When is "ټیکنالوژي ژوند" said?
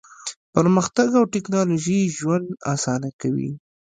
1.33-2.47